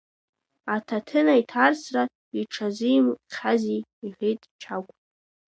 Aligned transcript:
Аҭаҭынаиҭарсра 0.75 2.03
иҽазимкхьази,— 2.39 3.79
иҳәеит 4.03 4.41
Чагә. 4.61 4.91